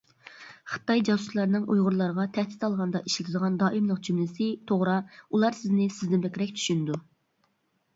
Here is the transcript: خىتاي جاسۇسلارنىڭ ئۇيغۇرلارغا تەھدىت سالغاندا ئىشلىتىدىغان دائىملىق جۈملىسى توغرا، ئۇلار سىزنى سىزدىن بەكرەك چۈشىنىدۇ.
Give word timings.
خىتاي 0.69 1.03
جاسۇسلارنىڭ 1.09 1.67
ئۇيغۇرلارغا 1.73 2.25
تەھدىت 2.39 2.65
سالغاندا 2.67 3.03
ئىشلىتىدىغان 3.11 3.61
دائىملىق 3.67 4.03
جۈملىسى 4.11 4.51
توغرا، 4.73 4.99
ئۇلار 5.29 5.63
سىزنى 5.63 5.91
سىزدىن 6.01 6.29
بەكرەك 6.29 6.61
چۈشىنىدۇ. 6.61 7.03